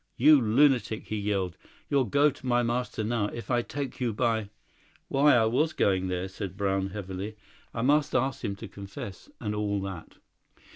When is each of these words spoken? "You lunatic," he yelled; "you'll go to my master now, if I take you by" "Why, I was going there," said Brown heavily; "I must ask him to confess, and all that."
"You 0.17 0.41
lunatic," 0.41 1.09
he 1.09 1.17
yelled; 1.17 1.57
"you'll 1.87 2.05
go 2.05 2.31
to 2.31 2.45
my 2.47 2.63
master 2.63 3.03
now, 3.03 3.27
if 3.27 3.51
I 3.51 3.61
take 3.61 4.01
you 4.01 4.13
by" 4.13 4.49
"Why, 5.09 5.35
I 5.35 5.45
was 5.45 5.73
going 5.73 6.07
there," 6.07 6.27
said 6.27 6.57
Brown 6.57 6.87
heavily; 6.89 7.35
"I 7.71 7.83
must 7.83 8.15
ask 8.15 8.43
him 8.43 8.55
to 8.55 8.67
confess, 8.67 9.29
and 9.39 9.53
all 9.53 9.79
that." 9.81 10.15